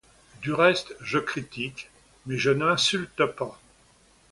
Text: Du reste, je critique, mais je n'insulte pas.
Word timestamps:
Du 0.41 0.51
reste, 0.51 0.95
je 1.01 1.19
critique, 1.19 1.91
mais 2.25 2.39
je 2.39 2.49
n'insulte 2.49 3.23
pas. 3.23 3.59